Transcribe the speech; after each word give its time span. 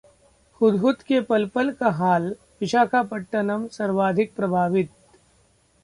‘हुदहुद’ 0.61 1.01
के 1.01 1.19
पल-पल 1.21 1.71
का 1.73 1.89
हाल, 1.91 2.27
विशाखापट्टनम 2.61 3.67
सर्वाधिक 3.71 4.35
प्रभावित 4.35 4.89